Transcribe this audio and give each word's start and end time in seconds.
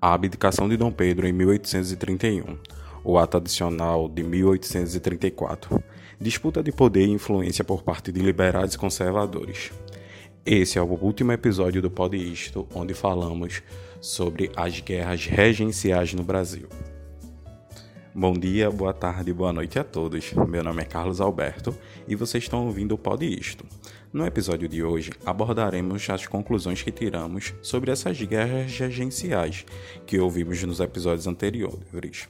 a 0.00 0.12
abdicação 0.12 0.68
de 0.68 0.76
Dom 0.76 0.90
Pedro 0.90 1.26
em 1.26 1.32
1831, 1.32 2.58
o 3.02 3.18
ato 3.18 3.38
adicional 3.38 4.08
de 4.08 4.22
1834, 4.22 5.82
disputa 6.20 6.62
de 6.62 6.70
poder 6.70 7.06
e 7.06 7.10
influência 7.10 7.64
por 7.64 7.82
parte 7.82 8.12
de 8.12 8.20
liberais 8.20 8.74
e 8.74 8.78
conservadores. 8.78 9.72
Esse 10.44 10.78
é 10.78 10.82
o 10.82 10.86
último 10.86 11.32
episódio 11.32 11.80
do 11.80 11.90
Pod 11.90 12.16
Isto, 12.16 12.68
onde 12.74 12.94
falamos 12.94 13.62
sobre 14.00 14.50
as 14.54 14.80
guerras 14.80 15.26
regenciais 15.26 16.12
no 16.14 16.22
Brasil. 16.22 16.68
Bom 18.14 18.32
dia, 18.32 18.70
boa 18.70 18.94
tarde, 18.94 19.32
boa 19.32 19.52
noite 19.52 19.78
a 19.78 19.84
todos. 19.84 20.32
Meu 20.32 20.62
nome 20.62 20.82
é 20.82 20.84
Carlos 20.84 21.20
Alberto 21.20 21.76
e 22.06 22.14
vocês 22.14 22.44
estão 22.44 22.66
ouvindo 22.66 22.92
o 22.92 22.98
Pod 22.98 23.26
Isto. 23.26 23.64
No 24.12 24.24
episódio 24.24 24.68
de 24.68 24.82
hoje 24.82 25.10
abordaremos 25.24 26.08
as 26.08 26.26
conclusões 26.26 26.82
que 26.82 26.92
tiramos 26.92 27.54
sobre 27.60 27.90
essas 27.90 28.20
guerras 28.22 28.78
regenciais 28.78 29.66
que 30.06 30.18
ouvimos 30.18 30.62
nos 30.62 30.80
episódios 30.80 31.26
anteriores. 31.26 32.28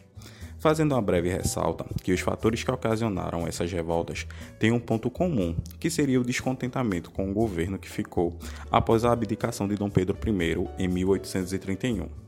Fazendo 0.59 0.93
uma 0.93 1.03
breve 1.03 1.29
ressalta 1.29 1.85
que 2.03 2.13
os 2.13 2.21
fatores 2.21 2.65
que 2.65 2.71
ocasionaram 2.71 3.47
essas 3.47 3.71
revoltas 3.71 4.27
têm 4.59 4.73
um 4.73 4.81
ponto 4.81 5.11
comum, 5.11 5.55
que 5.79 5.91
seria 5.91 6.21
o 6.21 6.25
descontentamento 6.25 7.11
com 7.11 7.31
o 7.31 7.35
governo 7.35 7.79
que 7.79 7.89
ficou 7.89 8.37
após 8.71 9.05
a 9.05 9.13
abdicação 9.13 9.69
de 9.69 9.77
Dom 9.77 9.91
Pedro 9.91 10.17
I 10.27 10.85
em 10.85 10.89
1831 10.89 12.26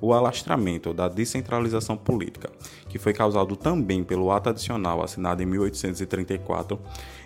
o 0.00 0.12
alastramento 0.12 0.92
da 0.92 1.08
descentralização 1.08 1.96
política, 1.96 2.50
que 2.88 2.98
foi 2.98 3.12
causado 3.12 3.56
também 3.56 4.04
pelo 4.04 4.30
ato 4.30 4.50
adicional 4.50 5.02
assinado 5.02 5.42
em 5.42 5.46
1834, 5.46 6.78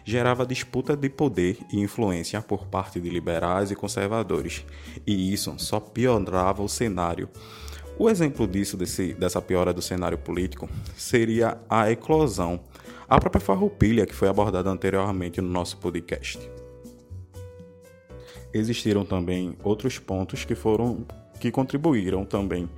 gerava 0.04 0.46
disputa 0.46 0.96
de 0.96 1.08
poder 1.08 1.58
e 1.72 1.80
influência 1.80 2.40
por 2.40 2.66
parte 2.66 3.00
de 3.00 3.08
liberais 3.08 3.70
e 3.70 3.76
conservadores, 3.76 4.64
e 5.06 5.32
isso 5.32 5.54
só 5.58 5.78
piorava 5.80 6.62
o 6.62 6.68
cenário. 6.68 7.28
O 7.98 8.08
exemplo 8.08 8.48
disso, 8.48 8.76
desse, 8.76 9.12
dessa 9.12 9.42
piora 9.42 9.74
do 9.74 9.82
cenário 9.82 10.16
político, 10.16 10.68
seria 10.96 11.58
a 11.68 11.90
eclosão, 11.90 12.60
a 13.06 13.20
própria 13.20 13.40
farroupilha 13.40 14.06
que 14.06 14.14
foi 14.14 14.28
abordada 14.28 14.70
anteriormente 14.70 15.40
no 15.40 15.50
nosso 15.50 15.76
podcast. 15.76 16.50
Existiram 18.54 19.04
também 19.04 19.54
outros 19.62 19.98
pontos 19.98 20.44
que 20.44 20.54
foram 20.54 21.06
que 21.40 21.50
contribuíram 21.50 22.24
também 22.24 22.68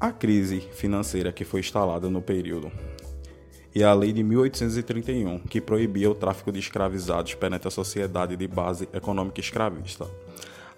à 0.00 0.10
crise 0.10 0.60
financeira 0.72 1.30
que 1.30 1.44
foi 1.44 1.60
instalada 1.60 2.08
no 2.08 2.22
período. 2.22 2.72
E 3.74 3.84
a 3.84 3.92
Lei 3.92 4.12
de 4.12 4.24
1831, 4.24 5.40
que 5.40 5.60
proibia 5.60 6.10
o 6.10 6.14
tráfico 6.14 6.50
de 6.50 6.58
escravizados 6.58 7.34
perante 7.34 7.68
a 7.68 7.70
sociedade 7.70 8.34
de 8.34 8.48
base 8.48 8.88
econômica 8.92 9.40
escravista. 9.40 10.06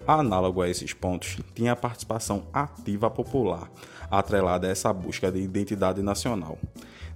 Análogo 0.05 0.61
a 0.61 0.69
esses 0.69 0.93
pontos, 0.93 1.37
tinha 1.55 1.71
a 1.71 1.75
participação 1.75 2.43
ativa 2.53 3.09
popular, 3.09 3.71
atrelada 4.09 4.67
a 4.67 4.71
essa 4.71 4.91
busca 4.91 5.31
de 5.31 5.39
identidade 5.39 6.01
nacional. 6.01 6.57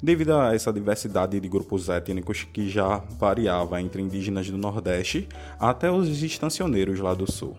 Devido 0.02 0.36
a 0.36 0.54
essa 0.54 0.72
diversidade 0.72 1.40
de 1.40 1.50
grupos 1.50 1.90
étnicos 1.90 2.44
que 2.44 2.70
já 2.70 2.98
variava 3.20 3.82
entre 3.82 4.02
indígenas 4.02 4.50
do 4.50 4.58
Nordeste 4.58 5.28
até 5.60 5.92
os 5.92 6.22
estacioneiros 6.22 7.00
lá 7.00 7.14
do 7.14 7.30
Sul. 7.30 7.56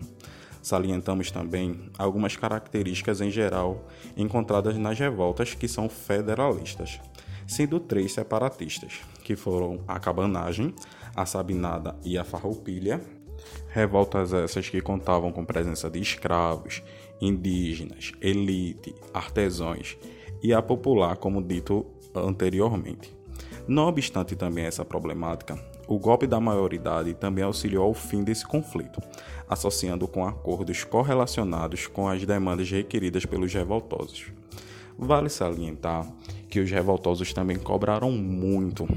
Salientamos 0.67 1.31
também 1.31 1.89
algumas 1.97 2.35
características 2.35 3.21
em 3.21 3.31
geral 3.31 3.87
encontradas 4.17 4.75
nas 4.75 4.99
revoltas 4.99 5.53
que 5.53 5.65
são 5.65 5.87
federalistas, 5.87 6.99
sendo 7.47 7.79
três 7.79 8.11
separatistas, 8.11 8.99
que 9.23 9.33
foram 9.33 9.79
a 9.87 9.97
cabanagem, 9.97 10.75
a 11.15 11.25
sabinada 11.25 11.95
e 12.03 12.17
a 12.17 12.25
farroupilha. 12.25 12.99
Revoltas 13.69 14.33
essas 14.33 14.67
que 14.67 14.81
contavam 14.81 15.31
com 15.31 15.45
presença 15.45 15.89
de 15.89 16.01
escravos, 16.01 16.83
indígenas, 17.21 18.11
elite, 18.19 18.93
artesãos 19.13 19.97
e 20.43 20.53
a 20.53 20.61
popular, 20.61 21.15
como 21.15 21.41
dito 21.41 21.85
anteriormente. 22.13 23.15
Não 23.67 23.87
obstante 23.87 24.35
também 24.35 24.65
essa 24.65 24.85
problemática, 24.85 25.59
o 25.87 25.97
golpe 25.97 26.27
da 26.27 26.39
maioridade 26.39 27.13
também 27.13 27.43
auxiliou 27.43 27.85
ao 27.85 27.93
fim 27.93 28.23
desse 28.23 28.45
conflito, 28.45 29.01
associando 29.49 30.07
com 30.07 30.25
acordos 30.25 30.83
correlacionados 30.83 31.87
com 31.87 32.07
as 32.07 32.25
demandas 32.25 32.69
requeridas 32.69 33.25
pelos 33.25 33.53
revoltosos. 33.53 34.25
Vale 34.97 35.29
salientar 35.29 36.07
que 36.49 36.59
os 36.59 36.69
revoltosos 36.71 37.31
também 37.33 37.57
cobraram 37.57 38.11
muito 38.11 38.87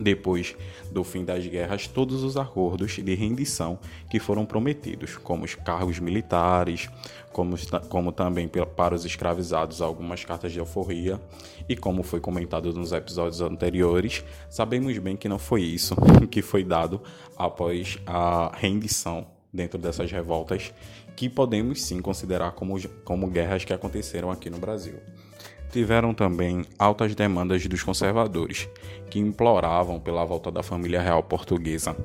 depois 0.00 0.56
do 0.90 1.04
fim 1.04 1.24
das 1.24 1.46
guerras 1.46 1.86
todos 1.86 2.22
os 2.22 2.36
acordos 2.36 2.92
de 2.92 3.14
rendição 3.14 3.78
que 4.10 4.18
foram 4.18 4.46
prometidos, 4.46 5.16
como 5.16 5.44
os 5.44 5.54
cargos 5.54 5.98
militares, 5.98 6.88
como, 7.32 7.56
como 7.88 8.12
também 8.12 8.48
para 8.48 8.94
os 8.94 9.04
escravizados 9.04 9.82
algumas 9.82 10.24
cartas 10.24 10.52
de 10.52 10.60
alforria, 10.60 11.20
e 11.68 11.76
como 11.76 12.02
foi 12.02 12.20
comentado 12.20 12.72
nos 12.72 12.92
episódios 12.92 13.40
anteriores, 13.40 14.24
sabemos 14.48 14.96
bem 14.98 15.16
que 15.16 15.28
não 15.28 15.38
foi 15.38 15.62
isso 15.62 15.94
que 16.30 16.42
foi 16.42 16.64
dado 16.64 17.00
após 17.36 17.98
a 18.06 18.52
rendição 18.56 19.26
dentro 19.52 19.78
dessas 19.78 20.10
revoltas, 20.10 20.72
que 21.16 21.28
podemos 21.28 21.82
sim 21.82 22.00
considerar 22.00 22.52
como, 22.52 22.80
como 23.04 23.26
guerras 23.28 23.64
que 23.64 23.72
aconteceram 23.72 24.30
aqui 24.30 24.48
no 24.48 24.58
Brasil 24.58 24.94
tiveram 25.70 26.14
também 26.14 26.64
altas 26.78 27.14
demandas 27.14 27.66
dos 27.66 27.82
conservadores, 27.82 28.68
que 29.10 29.18
imploravam 29.18 29.98
pela 30.00 30.24
volta 30.24 30.50
da 30.50 30.62
família 30.62 31.00
real 31.00 31.22
portuguesa 31.22 31.96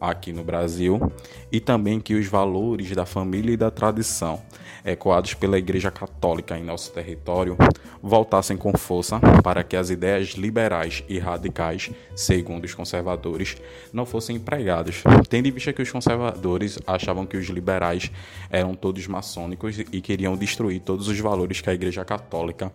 aqui 0.00 0.32
no 0.32 0.42
Brasil 0.42 1.12
e 1.52 1.60
também 1.60 2.00
que 2.00 2.14
os 2.14 2.26
valores 2.26 2.94
da 2.94 3.04
família 3.04 3.52
e 3.52 3.56
da 3.56 3.70
tradição, 3.70 4.40
ecoados 4.84 5.34
pela 5.34 5.58
Igreja 5.58 5.90
Católica 5.90 6.56
em 6.56 6.64
nosso 6.64 6.90
território, 6.92 7.56
voltassem 8.02 8.56
com 8.56 8.72
força 8.72 9.20
para 9.42 9.62
que 9.62 9.76
as 9.76 9.90
ideias 9.90 10.30
liberais 10.30 11.04
e 11.06 11.18
radicais, 11.18 11.90
segundo 12.16 12.64
os 12.64 12.74
conservadores, 12.74 13.56
não 13.92 14.06
fossem 14.06 14.36
empregadas, 14.36 15.02
tendo 15.28 15.48
em 15.48 15.52
vista 15.52 15.72
que 15.72 15.82
os 15.82 15.90
conservadores 15.90 16.78
achavam 16.86 17.26
que 17.26 17.36
os 17.36 17.46
liberais 17.46 18.10
eram 18.50 18.74
todos 18.74 19.06
maçônicos 19.06 19.78
e 19.78 20.00
queriam 20.00 20.36
destruir 20.36 20.80
todos 20.80 21.08
os 21.08 21.18
valores 21.18 21.60
que 21.60 21.68
a 21.68 21.74
Igreja 21.74 22.04
Católica 22.04 22.72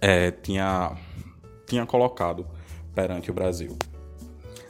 é, 0.00 0.30
tinha, 0.30 0.92
tinha 1.66 1.86
colocado 1.86 2.46
perante 2.94 3.30
o 3.30 3.34
Brasil. 3.34 3.76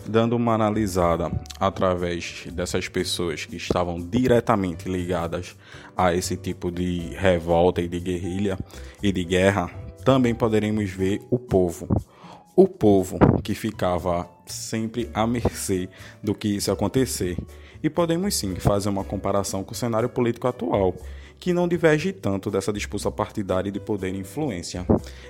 Dando 0.06 0.36
uma 0.36 0.54
analisada 0.54 1.30
através 1.58 2.44
dessas 2.52 2.88
pessoas 2.88 3.46
que 3.46 3.56
estavam 3.56 3.98
diretamente 3.98 4.88
ligadas 4.88 5.56
a 5.96 6.14
esse 6.14 6.36
tipo 6.36 6.70
de 6.70 7.14
revolta 7.16 7.80
e 7.80 7.88
de 7.88 7.98
guerrilha 8.00 8.58
e 9.02 9.10
de 9.10 9.24
guerra, 9.24 9.70
também 10.04 10.34
poderemos 10.34 10.90
ver 10.90 11.22
o 11.30 11.38
povo. 11.38 11.88
O 12.54 12.68
povo 12.68 13.18
que 13.42 13.54
ficava 13.54 14.28
sempre 14.46 15.10
à 15.14 15.26
mercê 15.26 15.88
do 16.22 16.34
que 16.34 16.48
isso 16.48 16.70
acontecer. 16.70 17.36
E 17.82 17.90
podemos 17.90 18.34
sim 18.34 18.54
fazer 18.56 18.88
uma 18.88 19.04
comparação 19.04 19.64
com 19.64 19.72
o 19.72 19.76
cenário 19.76 20.08
político 20.08 20.46
atual, 20.46 20.94
que 21.44 21.52
não 21.52 21.68
diverge 21.68 22.10
tanto 22.10 22.50
dessa 22.50 22.72
disputa 22.72 23.10
partidária 23.10 23.70
de 23.70 23.78
poder 23.78 24.14
e 24.14 24.18
influência, 24.18 24.86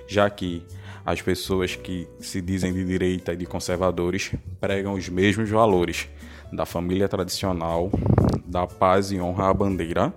já 0.07 0.29
que 0.29 0.63
as 1.05 1.21
pessoas 1.21 1.75
que 1.75 2.07
se 2.21 2.39
dizem 2.39 2.71
de 2.71 2.85
direita 2.85 3.33
e 3.33 3.35
de 3.35 3.45
conservadores 3.45 4.31
pregam 4.61 4.93
os 4.93 5.09
mesmos 5.09 5.49
valores 5.49 6.07
da 6.53 6.65
família 6.65 7.09
tradicional, 7.09 7.91
da 8.45 8.65
paz 8.65 9.11
e 9.11 9.19
honra 9.19 9.49
à 9.49 9.53
bandeira, 9.53 10.13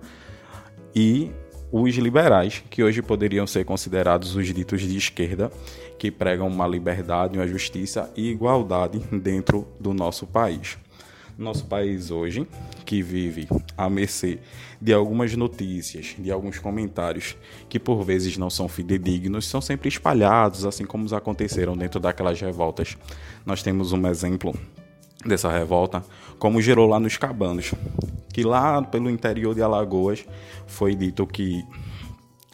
e 0.94 1.32
os 1.72 1.96
liberais, 1.96 2.62
que 2.70 2.80
hoje 2.80 3.02
poderiam 3.02 3.44
ser 3.44 3.64
considerados 3.64 4.36
os 4.36 4.46
ditos 4.54 4.82
de 4.82 4.96
esquerda, 4.96 5.50
que 5.98 6.12
pregam 6.12 6.46
uma 6.46 6.68
liberdade, 6.68 7.36
uma 7.36 7.48
justiça 7.48 8.08
e 8.16 8.30
igualdade 8.30 9.00
dentro 9.10 9.66
do 9.80 9.92
nosso 9.92 10.28
país 10.28 10.78
nosso 11.38 11.64
país 11.66 12.10
hoje, 12.10 12.46
que 12.84 13.00
vive 13.00 13.48
à 13.76 13.88
mercê 13.88 14.40
de 14.82 14.92
algumas 14.92 15.34
notícias, 15.36 16.16
de 16.18 16.32
alguns 16.32 16.58
comentários 16.58 17.36
que 17.68 17.78
por 17.78 18.02
vezes 18.02 18.36
não 18.36 18.50
são 18.50 18.68
fidedignos, 18.68 19.46
são 19.46 19.60
sempre 19.60 19.88
espalhados, 19.88 20.66
assim 20.66 20.84
como 20.84 21.04
os 21.04 21.12
aconteceram 21.12 21.76
dentro 21.76 22.00
daquelas 22.00 22.40
revoltas. 22.40 22.98
Nós 23.46 23.62
temos 23.62 23.92
um 23.92 24.06
exemplo 24.08 24.52
dessa 25.24 25.50
revolta, 25.50 26.04
como 26.38 26.60
gerou 26.60 26.88
lá 26.88 26.98
nos 26.98 27.16
Cabanos, 27.16 27.72
que 28.32 28.42
lá 28.42 28.82
pelo 28.82 29.08
interior 29.08 29.54
de 29.54 29.62
Alagoas 29.62 30.24
foi 30.66 30.94
dito 30.96 31.26
que 31.26 31.64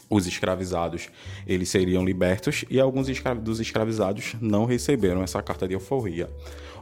os 0.07 0.27
escravizados 0.27 1.09
eles 1.47 1.69
seriam 1.69 2.05
libertos 2.05 2.63
e 2.69 2.79
alguns 2.79 3.07
dos 3.41 3.59
escravizados 3.59 4.35
não 4.39 4.65
receberam 4.65 5.23
essa 5.23 5.41
carta 5.41 5.67
de 5.67 5.73
euforia 5.73 6.29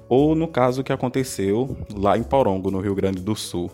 ou 0.07 0.35
no 0.35 0.47
caso 0.47 0.83
que 0.83 0.93
aconteceu 0.93 1.75
lá 1.95 2.17
em 2.17 2.23
Porongo, 2.23 2.69
no 2.69 2.79
Rio 2.79 2.95
Grande 2.95 3.21
do 3.21 3.35
Sul, 3.35 3.71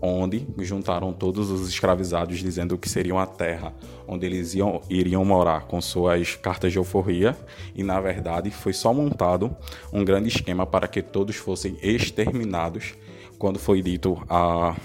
onde 0.00 0.46
juntaram 0.58 1.12
todos 1.12 1.50
os 1.50 1.68
escravizados 1.68 2.38
dizendo 2.38 2.78
que 2.78 2.88
seriam 2.88 3.18
a 3.18 3.26
terra 3.26 3.72
onde 4.06 4.26
eles 4.26 4.54
iam, 4.54 4.80
iriam 4.88 5.24
morar 5.24 5.62
com 5.66 5.80
suas 5.80 6.36
cartas 6.36 6.72
de 6.72 6.78
euforia 6.78 7.36
e 7.74 7.82
na 7.82 8.00
verdade 8.00 8.50
foi 8.50 8.72
só 8.72 8.94
montado 8.94 9.54
um 9.92 10.04
grande 10.04 10.28
esquema 10.28 10.64
para 10.64 10.86
que 10.86 11.02
todos 11.02 11.36
fossem 11.36 11.76
exterminados 11.82 12.94
quando 13.38 13.58
foi 13.58 13.82
dito 13.82 14.22
a 14.28 14.76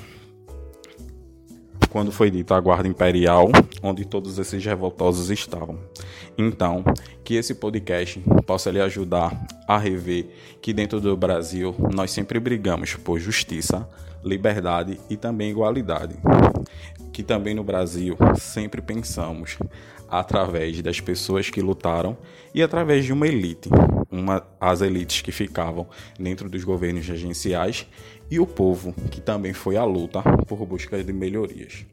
quando 1.94 2.12
foi 2.12 2.32
dita 2.32 2.56
a 2.56 2.60
Guarda 2.60 2.88
Imperial, 2.88 3.52
onde 3.84 4.04
todos 4.04 4.40
esses 4.40 4.66
revoltosos 4.66 5.30
estavam. 5.30 5.78
Então, 6.36 6.84
que 7.24 7.36
esse 7.36 7.54
podcast 7.54 8.20
possa 8.48 8.72
lhe 8.72 8.82
ajudar 8.82 9.46
a 9.68 9.78
rever 9.78 10.26
que 10.60 10.74
dentro 10.74 11.00
do 11.00 11.16
Brasil 11.16 11.76
nós 11.94 12.10
sempre 12.10 12.40
brigamos 12.40 12.96
por 12.96 13.20
justiça, 13.20 13.88
liberdade 14.24 15.00
e 15.08 15.16
também 15.16 15.52
igualdade. 15.52 16.16
Que 17.14 17.22
também 17.22 17.54
no 17.54 17.64
Brasil 17.64 18.18
sempre 18.38 18.82
pensamos 18.82 19.60
através 20.10 20.82
das 20.82 21.00
pessoas 21.00 21.52
que 21.52 21.62
lutaram 21.62 22.18
e 22.56 22.64
através 22.64 23.06
de 23.06 23.14
uma 23.14 23.28
elite, 23.28 23.70
uma, 24.14 24.46
as 24.62 24.82
elites 24.82 25.22
que 25.22 25.32
ficavam 25.32 25.88
dentro 26.20 26.48
dos 26.48 26.64
governos 26.64 27.10
agenciais 27.10 27.88
e 28.30 28.40
o 28.40 28.46
povo 28.46 28.94
que 29.10 29.20
também 29.20 29.54
foi 29.54 29.76
à 29.76 29.84
luta 29.84 30.22
por 30.48 30.64
busca 30.66 31.04
de 31.04 31.12
melhorias. 31.12 31.86